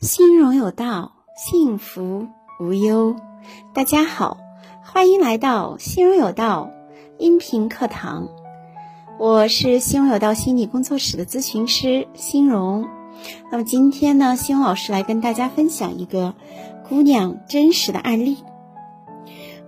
[0.00, 2.28] 心荣有道，幸福
[2.60, 3.16] 无忧。
[3.72, 4.36] 大家好，
[4.82, 6.70] 欢迎来到心荣有道
[7.18, 8.28] 音频课堂。
[9.18, 12.86] 我是心荣有道心理工作室的咨询师心荣。
[13.50, 16.34] 那么今天呢，心荣老师来跟大家分享一个
[16.86, 18.36] 姑娘真实的案例。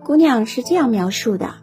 [0.05, 1.55] 姑娘是这样描述的：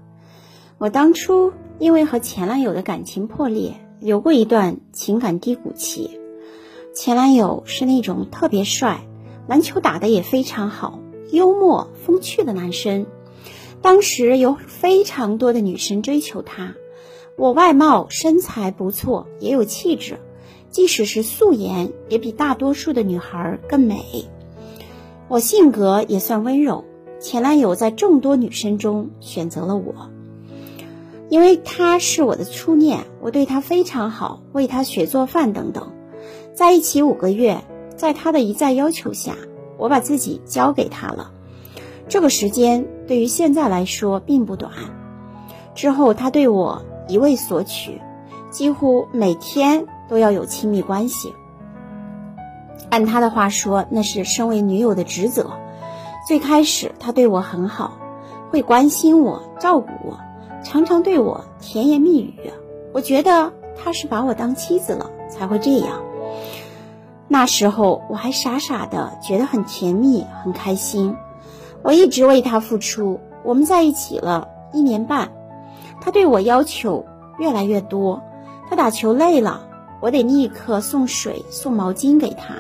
[0.80, 6.20] 我当初因为和前男友的感情破裂，有过一段情感低谷期。
[7.06, 9.06] 前男友是那种特别帅，
[9.46, 10.98] 篮球打得也非常好，
[11.30, 13.06] 幽默风趣的男生。
[13.80, 16.74] 当时有非常多的女生追求他。
[17.38, 20.18] 我外貌身材不错，也有气质，
[20.72, 24.26] 即使是素颜，也比大多数的女孩更美。
[25.28, 26.86] 我性格也算温柔，
[27.20, 30.10] 前男友在众多女生中选择了我，
[31.30, 35.92] 因为他是我的初恋，我对他非常好，为他学做饭等等。
[36.56, 37.58] 在一起五个月，
[37.98, 39.36] 在他的一再要求下，
[39.78, 41.32] 我把自己交给他了。
[42.08, 44.72] 这个时间对于现在来说并不短。
[45.74, 48.00] 之后他对我一味索取，
[48.52, 51.34] 几乎每天都要有亲密关系。
[52.90, 55.52] 按他的话说，那是身为女友的职责。
[56.26, 57.98] 最开始他对我很好，
[58.50, 60.18] 会关心我、照顾我，
[60.64, 62.34] 常常对我甜言蜜语。
[62.94, 66.02] 我觉得他是把我当妻子了，才会这样。
[67.28, 71.16] 那时候我还傻傻的觉得很甜蜜很开心，
[71.82, 73.20] 我一直为他付出。
[73.44, 75.32] 我们在一起了一年半，
[76.02, 77.06] 他对我要求
[77.40, 78.22] 越来越多。
[78.70, 79.68] 他打球累了，
[80.02, 82.56] 我得立刻送水送毛巾给他；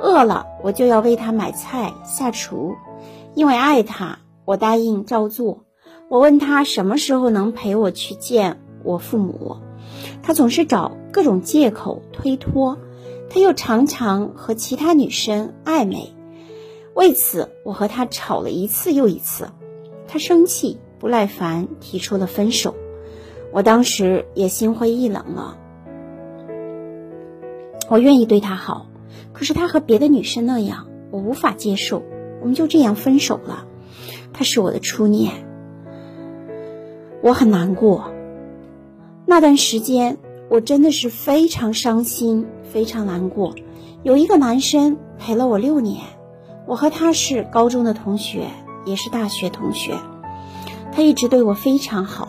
[0.00, 2.74] 饿了，我就要为他买菜下厨。
[3.34, 5.64] 因为爱他，我答应照做。
[6.08, 9.58] 我问他什么时候能陪我去见我父母，
[10.22, 12.78] 他总是找各种借口推脱。
[13.32, 16.12] 他又常常和其他女生暧昧，
[16.94, 19.50] 为此我和他吵了一次又一次。
[20.08, 22.74] 他生气不耐烦，提出了分手。
[23.52, 25.56] 我当时也心灰意冷了。
[27.88, 28.88] 我愿意对他好，
[29.32, 32.02] 可是他和别的女生那样，我无法接受。
[32.40, 33.64] 我们就这样分手了。
[34.32, 35.32] 他是我的初恋，
[37.22, 38.12] 我很难过。
[39.24, 40.18] 那段时间。
[40.50, 43.54] 我真的是非常伤心，非常难过。
[44.02, 46.02] 有一个男生陪了我六年，
[46.66, 48.48] 我和他是高中的同学，
[48.84, 49.94] 也是大学同学。
[50.90, 52.26] 他一直对我非常好，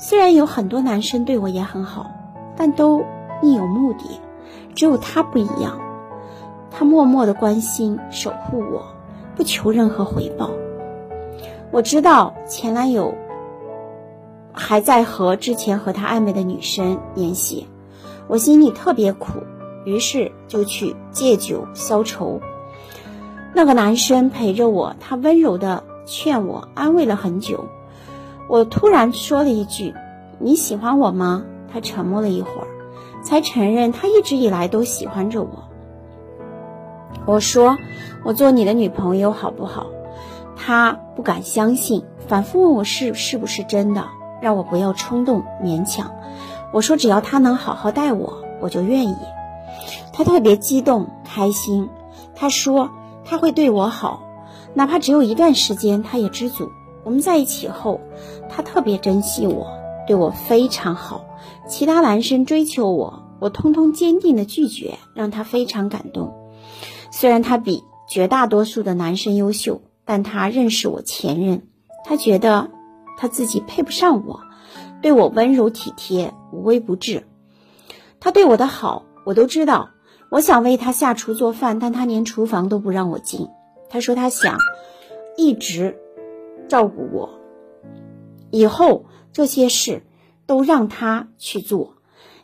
[0.00, 2.10] 虽然有很多男生对我也很好，
[2.56, 3.04] 但都
[3.40, 4.06] 另有目的。
[4.74, 5.78] 只有他不一样，
[6.68, 8.82] 他默默的关心守护我，
[9.36, 10.50] 不求任何回报。
[11.70, 13.14] 我知道前男友。
[14.52, 17.66] 还在和之前和他暧昧的女生联系，
[18.28, 19.40] 我心里特别苦，
[19.84, 22.40] 于是就去借酒消愁。
[23.54, 27.66] 那个男生陪着我，他温柔的劝我，安慰了很久。
[28.48, 29.94] 我突然说了一句
[30.38, 32.66] ：“你喜欢我吗？”他沉默了一会儿，
[33.22, 35.64] 才承认他一直以来都喜欢着我。
[37.24, 37.78] 我说
[38.24, 39.86] ：“我做你的女朋友好不好？”
[40.56, 44.06] 他不敢相信，反复问我是是不是真的。
[44.42, 46.10] 让我不要冲动勉强，
[46.72, 49.16] 我说只要他能好好待我，我就愿意。
[50.12, 51.88] 他特别激动开心，
[52.34, 52.90] 他说
[53.24, 54.20] 他会对我好，
[54.74, 56.68] 哪怕只有一段时间，他也知足。
[57.04, 58.00] 我们在一起后，
[58.50, 59.68] 他特别珍惜我，
[60.06, 61.24] 对我非常好。
[61.68, 66.34] 其他男生追求我，我通通坚定的拒绝，让他非常感动。
[67.12, 71.62] 虽然他比绝大多数的男生优秀，但他认识我前任，
[72.04, 72.70] 他觉得。
[73.22, 74.40] 他自己配不上我，
[75.00, 77.24] 对我温柔体贴，无微不至。
[78.18, 79.90] 他对我的好，我都知道。
[80.28, 83.48] 我想为他下厨做饭，但他连厨房都不让我进。
[83.88, 84.58] 他说他想
[85.36, 86.00] 一直
[86.68, 87.38] 照顾我，
[88.50, 90.02] 以后这些事
[90.46, 91.94] 都让他去做。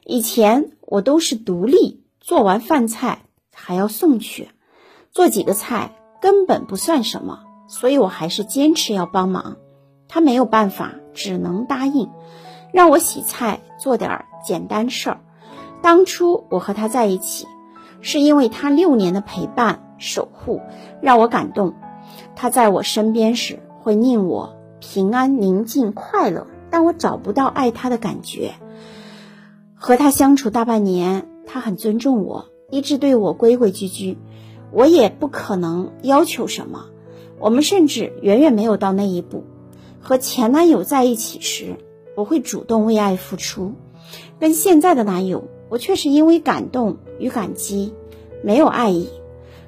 [0.05, 4.51] 以前我都是独立做完饭菜还要送去，
[5.11, 9.57] 做几个菜根本不算什么，所以我还是坚持要帮忙。
[10.09, 12.11] 他没有办法，只能答应
[12.73, 15.21] 让我洗菜做点简单事儿。
[15.83, 17.47] 当初我和他在一起，
[18.01, 20.61] 是因为他六年的陪伴守护
[21.01, 21.75] 让我感动。
[22.35, 28.55] 他在我身边时会令我平安、宁静、快乐，但我找不到爱他的感觉。
[29.75, 34.19] 和他相处大半年，他很尊重我，一直对我规规矩矩，
[34.73, 36.87] 我也不可能要求什么。
[37.39, 39.45] 我们甚至远远没有到那一步。
[40.01, 41.77] 和前男友在一起时，
[42.17, 43.73] 我会主动为爱付出；
[44.39, 47.93] 跟现在的男友，我却是因为感动与感激，
[48.43, 49.09] 没有爱意。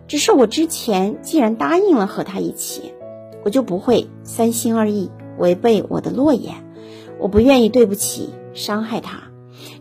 [0.09, 2.93] 只是我之前既然答应了和他一起，
[3.44, 6.55] 我就不会三心二意，违背我的诺言。
[7.19, 9.25] 我不愿意对不起、伤害他，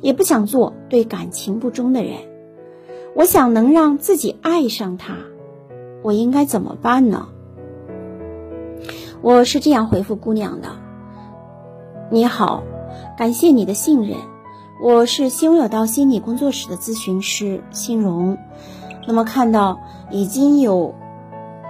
[0.02, 2.14] 也不想做对感情不忠的人。
[3.16, 5.16] 我想能让自己爱上他，
[6.04, 7.30] 我应该怎么办呢？
[9.22, 10.70] 我是这样回复姑娘的
[12.10, 12.64] ：“你好，
[13.18, 14.18] 感谢你的信任，
[14.82, 18.38] 我是心有道心理工作室的咨询师欣荣。
[19.06, 20.96] 那么看到已经有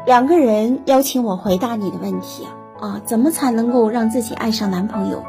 [0.05, 2.45] 两个人邀请我回答你的问题
[2.79, 5.23] 啊，怎么才能够让自己爱上男朋友？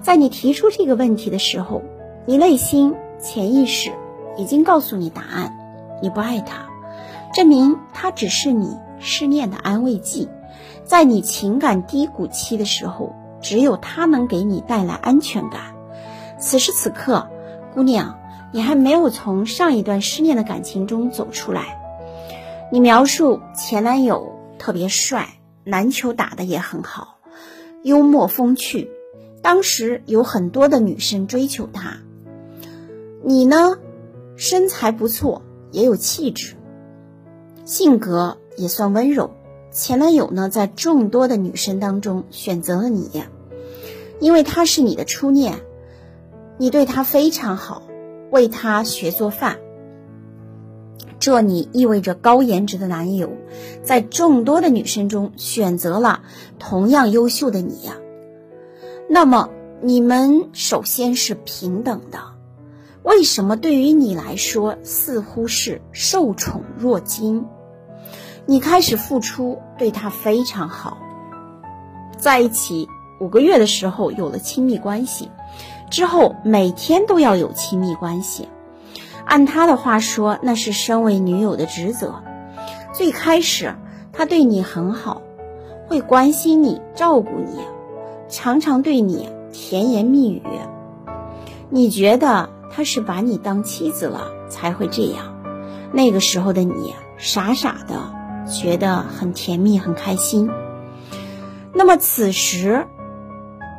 [0.00, 1.82] 在你提出这个问题的时候，
[2.24, 3.90] 你内心潜意识
[4.36, 5.52] 已经告诉你答案：
[6.00, 6.68] 你不爱他，
[7.34, 10.28] 证明他只是你失恋的安慰剂。”
[10.84, 15.74] 在你情感低谷期的时候，只有他能给你带来安全感。
[16.38, 17.28] 此时此刻，
[17.74, 18.18] 姑娘，
[18.52, 21.78] 你还没有从上一段失恋的感情中走出来。
[22.70, 25.28] 你描述前男友特别帅，
[25.64, 27.18] 篮球打得也很好，
[27.82, 28.90] 幽默风趣，
[29.42, 31.98] 当时有很多的女生追求他。
[33.24, 33.78] 你呢，
[34.36, 36.56] 身材不错，也有气质，
[37.64, 39.30] 性格也算温柔。
[39.72, 43.24] 前男友呢，在众多的女生当中选择了你，
[44.20, 45.60] 因为他是你的初恋，
[46.58, 47.82] 你对他非常好，
[48.30, 49.56] 为他学做饭。
[51.18, 53.30] 这你意味着高颜值的男友，
[53.82, 56.20] 在众多的女生中选择了
[56.58, 57.96] 同样优秀的你呀。
[59.08, 59.48] 那么
[59.80, 62.18] 你们首先是平等的，
[63.02, 67.46] 为什么对于你来说似乎是受宠若惊？
[68.46, 70.98] 你开始付出，对他非常好，
[72.16, 72.88] 在一起
[73.20, 75.30] 五个月的时候有了亲密关系，
[75.90, 78.48] 之后每天都要有亲密关系。
[79.24, 82.22] 按他的话说，那是身为女友的职责。
[82.92, 83.74] 最开始
[84.12, 85.22] 他对你很好，
[85.86, 87.60] 会关心你、照顾你，
[88.28, 90.42] 常常对你甜言蜜语。
[91.70, 95.40] 你觉得他是把你当妻子了才会这样？
[95.92, 98.21] 那个时候的你傻傻的。
[98.46, 100.50] 觉得很甜蜜，很开心。
[101.74, 102.86] 那么此时，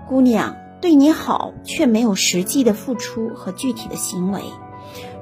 [0.08, 4.42] 姑娘对你好，却没有实际的付出和具体的行为，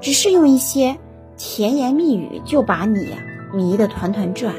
[0.00, 0.98] 只是用一些
[1.36, 3.14] 甜言蜜语就把你
[3.52, 4.54] 迷得团团转。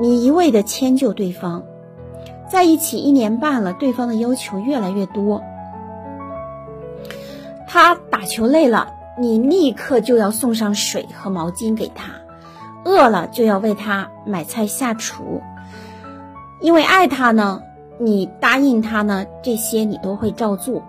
[0.00, 1.62] 你一味的迁就对方，
[2.50, 5.42] 在一起一年半了，对方的要求越来越多。
[7.66, 12.23] 他打球累了，你立刻就要送上水和毛巾给他。
[12.84, 15.40] 饿了就要为他买菜下厨，
[16.60, 17.62] 因为爱他呢，
[17.98, 20.84] 你答应他呢，这些你都会照做。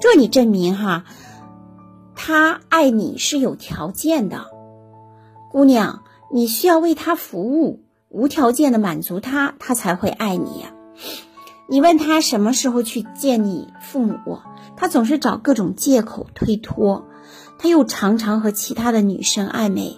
[0.00, 1.04] 这你证明哈，
[2.14, 4.46] 他爱你是有条件的。
[5.50, 6.02] 姑娘，
[6.32, 10.68] 你需要为他服务，无条件的满足他，他才会爱你呀。
[11.68, 14.38] 你问他什么时候去见你父母，
[14.76, 17.04] 他总是找各种借口推脱，
[17.58, 19.96] 他又常常和其他的女生暧昧。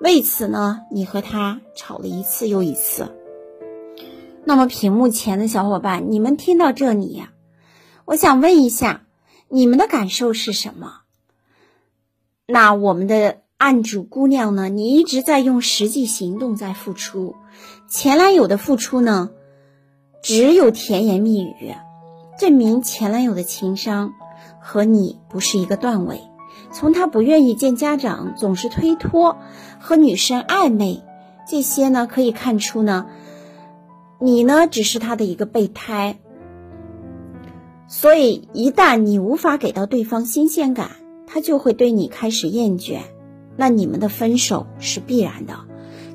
[0.00, 3.14] 为此呢，你和他吵了一次又一次。
[4.44, 7.32] 那么屏幕前的小伙伴，你们听到这里呀，
[8.04, 9.02] 我想问一下，
[9.48, 11.00] 你们的感受是什么？
[12.46, 14.68] 那我们的案主姑娘呢？
[14.68, 17.34] 你一直在用实际行动在付出，
[17.88, 19.30] 前男友的付出呢，
[20.22, 21.74] 只有甜言蜜语，
[22.38, 24.14] 证明前男友的情商
[24.62, 26.22] 和你不是一个段位。
[26.70, 29.36] 从他不愿意见家长，总是推脱，
[29.80, 31.02] 和女生暧昧，
[31.48, 33.06] 这些呢可以看出呢，
[34.20, 36.18] 你呢只是他的一个备胎。
[37.86, 40.90] 所以一旦你无法给到对方新鲜感，
[41.26, 42.98] 他就会对你开始厌倦，
[43.56, 45.60] 那你们的分手是必然的。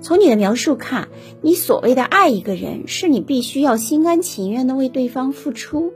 [0.02, 1.08] 从你的描述看，
[1.42, 5.94] 你所谓的爱一个人，是你必须要心甘情愿的为对方付出，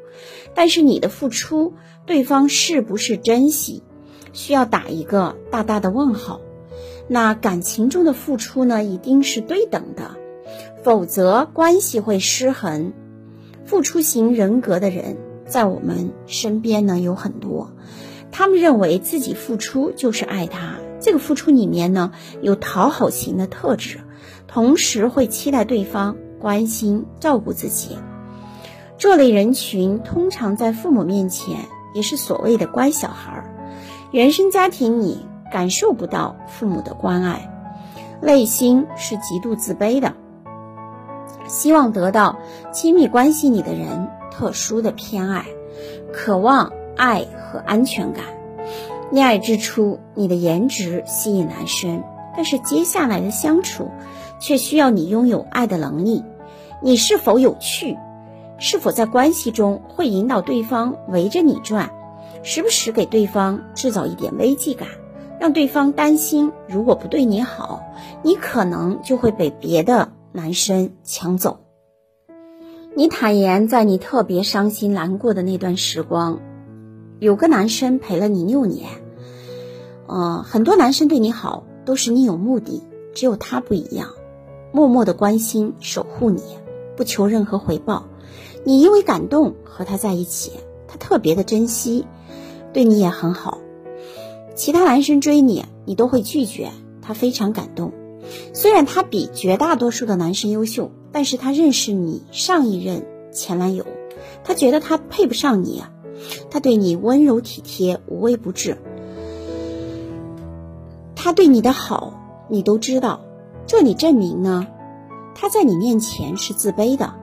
[0.56, 1.74] 但是你的付出，
[2.06, 3.84] 对方是不是珍惜？
[4.34, 6.42] 需要打一个大大的问号。
[7.08, 10.12] 那感情中的付出呢，一定是对等的，
[10.84, 12.94] 否则关系会失衡。
[13.66, 17.72] 付出型人格的人在我们身边呢有很多，
[18.32, 20.76] 他们认为自己付出就是爱他。
[21.00, 24.00] 这个付出里面呢有讨好型的特质，
[24.48, 27.98] 同时会期待对方关心照顾自己。
[28.98, 31.58] 这类人群通常在父母面前
[31.94, 33.57] 也是所谓的乖小孩儿。
[34.12, 37.52] 原生家庭里感受不到父母的关爱，
[38.22, 40.14] 内心是极度自卑的，
[41.48, 42.38] 希望得到
[42.72, 45.46] 亲密关系里的人特殊的偏爱，
[46.14, 48.24] 渴望爱和安全感。
[49.12, 52.02] 恋爱之初，你的颜值吸引男生，
[52.34, 53.90] 但是接下来的相处，
[54.40, 56.24] 却需要你拥有爱的能力。
[56.82, 57.98] 你是否有趣？
[58.58, 61.92] 是否在关系中会引导对方围着你转？
[62.50, 64.88] 时不时给对方制造一点危机感，
[65.38, 67.84] 让对方担心，如果不对你好，
[68.24, 71.60] 你可能就会被别的男生抢走。
[72.96, 76.40] 你坦言，在你特别伤心难过的那段时光，
[77.20, 78.88] 有个男生陪了你六年。
[80.08, 82.82] 呃，很多男生对你好都是你有目的，
[83.14, 84.08] 只有他不一样，
[84.72, 86.42] 默默的关心守护你，
[86.96, 88.06] 不求任何回报。
[88.64, 90.54] 你因为感动和他在一起，
[90.88, 92.08] 他特别的珍惜，
[92.78, 93.58] 对你也很好。
[94.54, 96.70] 其他男生追你，你都会拒绝，
[97.02, 97.92] 他非常感动。
[98.54, 103.88] 虽然他比绝大多数的男生优秀，但是他认识你上一任前男友，
[104.44, 105.82] 他觉得他配不上你，
[106.52, 108.78] 他对你温柔体贴，无微不至。
[111.16, 112.14] 他对你的好，
[112.48, 113.22] 你都知道，
[113.66, 114.68] 这里证明呢，
[115.34, 117.16] 他在你面前是自卑的。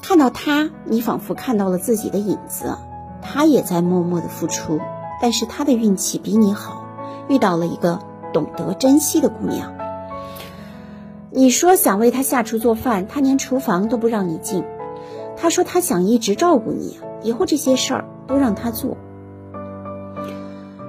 [0.00, 2.74] 看到他，你仿佛看到了自己的影子。
[3.28, 4.80] 他也在默默的付出，
[5.20, 6.84] 但是他的运气比你好，
[7.28, 7.98] 遇到了一个
[8.32, 9.74] 懂得珍惜的姑娘。
[11.30, 14.64] 你说想为他下厨做饭，他连厨房都不让你进。
[15.36, 18.96] 他说他想一直照顾你，以后这些事儿都让他做。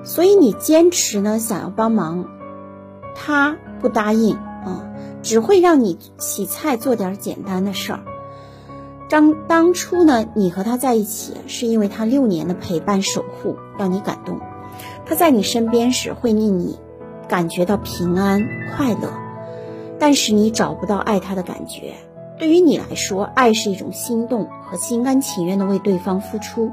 [0.03, 2.27] 所以你坚持呢，想要帮忙，
[3.15, 4.85] 他不答应啊，
[5.21, 7.99] 只会让你洗菜做点简单的事儿。
[9.09, 14.39] 当当初呢，你和他在一起，是因为他六年的陪伴守护让你感动。
[15.05, 16.77] 他在你身边时会令你
[17.29, 18.45] 感觉到平安
[18.75, 19.13] 快乐，
[19.97, 21.95] 但是你找不到爱他的感觉。
[22.37, 26.71] 对于你来说，爱是一种心动和心甘情愿的为对方付出。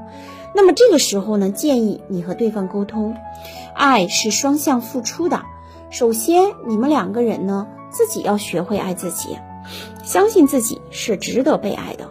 [0.55, 3.17] 那么这个时候呢，建议你和对方沟通，
[3.75, 5.43] 爱是双向付出的。
[5.91, 9.39] 首先，你们两个人呢，自己要学会爱自己，
[10.03, 12.11] 相信自己是值得被爱的。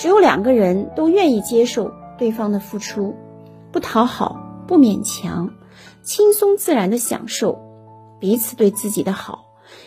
[0.00, 3.14] 只有两个人都愿意接受对方的付出，
[3.70, 5.50] 不讨好，不勉强，
[6.02, 7.58] 轻松自然的享受
[8.18, 9.44] 彼此对自己的好，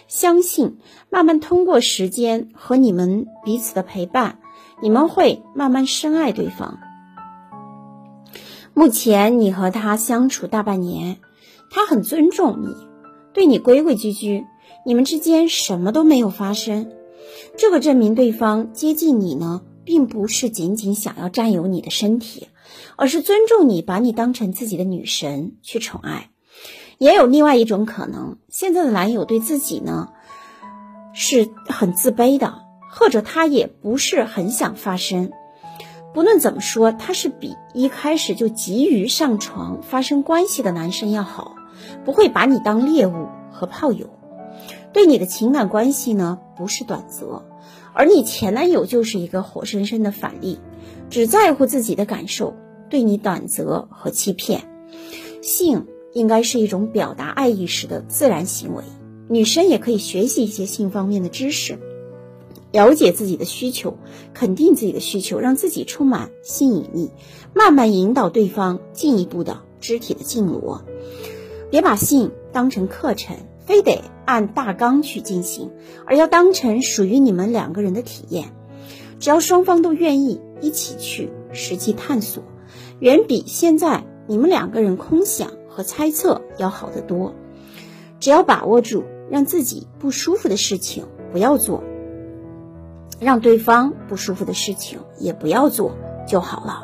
[0.08, 0.77] 相信
[1.10, 4.38] 慢慢通过时间和你们彼此的陪伴，
[4.84, 6.77] 你们会慢慢深爱对方。
[8.75, 11.17] 目前你和他相处大半年，
[11.72, 12.67] 他很尊重你，
[13.34, 14.46] 对你规规矩矩，
[14.86, 16.91] 你们之间什么都没有发生，
[17.58, 19.63] 这个证明对方接近你呢。
[19.86, 22.48] 并不是仅仅想要占有你的身体，
[22.96, 26.30] 而是尊重你，把你当成自己的女神去宠爱。
[26.98, 30.10] 也有另外一种可能，现在的男友对自己呢
[31.13, 32.62] 是很自卑的，
[32.92, 35.32] 或者他也不是很想发生。
[36.13, 41.56] 不论怎么说，他是比一开始就急于上床发生关系的男生要好，
[42.06, 44.10] 不会把你当猎物和炮友，
[44.94, 47.44] 对你的情感关系呢不是短则。
[47.93, 50.59] 而你前男友就是一个活生生的反例，
[51.09, 52.55] 只在乎自己的感受，
[52.89, 54.67] 对你短则和欺骗。
[55.41, 58.83] 性应该是一种表达爱意时的自然行为，
[59.29, 61.79] 女生也可以学习一些性方面的知识，
[62.71, 63.97] 了解自己的需求，
[64.33, 67.12] 肯定自己的需求，让自己充满吸引力，
[67.53, 70.83] 慢慢引导对方进一步的肢体的进罗。
[71.69, 73.38] 别把性当成课程。
[73.65, 75.72] 非得按大纲去进行，
[76.06, 78.53] 而要当成属于你们两个人的体验。
[79.20, 82.44] 只要双方都愿意一起去实际探索，
[83.00, 87.34] 远比现在你们两个人空想和猜测要好得多。
[88.20, 91.84] 只要把握住让自己不舒服的事情不要做，
[93.20, 95.96] 让对方不舒服的事情也不要做
[96.27, 96.84] 就好了。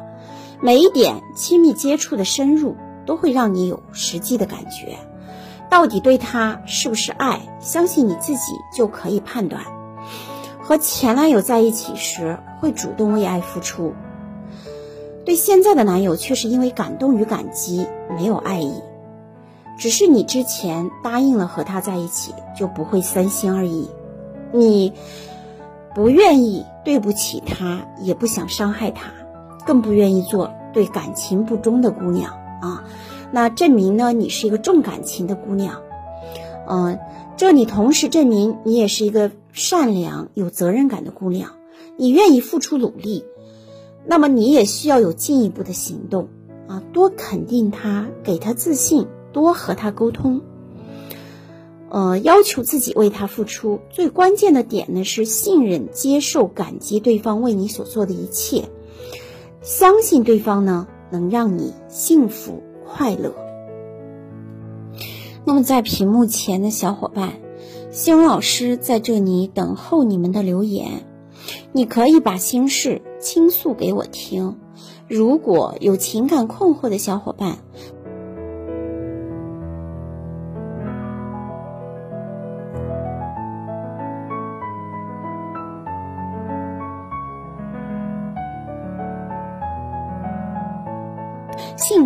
[0.61, 4.97] 每一点亲密接触的深入，都会让你有实际的感觉。
[5.69, 7.41] 到底对他是不是爱？
[7.59, 9.63] 相信你自己就可以判断。
[10.61, 13.93] 和前男友在一起时，会主动为爱付出；
[15.25, 18.81] 对现在的男友，却是因为感动与感激，没有爱意。
[19.77, 23.89] 只是你之前答应了和他在一起，就不会三心二意。
[24.51, 24.93] 你
[25.95, 29.11] 不愿意对不起他，也不想伤害他，
[29.65, 32.83] 更不愿意做对感情不忠的姑娘啊。
[33.31, 35.81] 那证明呢，你是一个重感情的姑娘，
[36.67, 36.99] 嗯，
[37.37, 41.51] 这里同时证明你也是一个善良、有责任感的姑娘，
[41.97, 43.25] 你愿意付出努力，
[44.05, 46.29] 那么你也需要有进一步的行动。
[46.67, 50.41] 啊，多肯定他，给他自信，多和他沟通，
[51.89, 58.69] 呃，要求自己为他付出，最关键的点呢是信任、接受、感激对方为你所做的一切，
[59.63, 62.61] 相信对方呢能让你幸福。
[62.89, 63.33] 快乐。
[65.45, 67.33] 那么，在屏幕前的小伙伴，
[67.91, 71.05] 希望老师在这里等候你们的留言。
[71.71, 74.57] 你可以把心事倾诉给我听。
[75.07, 77.59] 如果有情感困惑的小伙伴，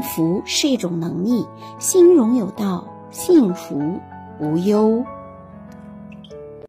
[0.04, 1.48] 福是一种能力，
[1.80, 4.00] 心容有道，幸福
[4.40, 5.04] 无忧。